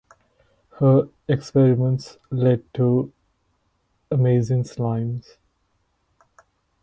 Her 0.79 1.09
experiments 1.27 2.17
lead 2.31 2.63
to 2.73 3.13
amazing 4.09 4.63
slimes. 4.63 5.37